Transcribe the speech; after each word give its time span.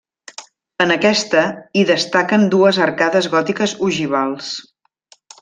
En 0.85 0.93
aquesta, 0.95 1.43
hi 1.77 1.83
destaquen 1.89 2.47
dues 2.55 2.79
arcades 2.87 3.29
gòtiques 3.35 3.77
ogivals. 3.91 4.51